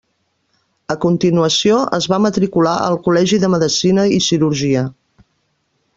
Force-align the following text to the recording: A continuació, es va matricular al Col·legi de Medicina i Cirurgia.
A 0.93 0.95
continuació, 1.03 1.75
es 1.99 2.09
va 2.13 2.19
matricular 2.27 2.73
al 2.87 2.99
Col·legi 3.09 3.41
de 3.45 3.53
Medicina 3.57 4.11
i 4.17 4.19
Cirurgia. 4.29 4.87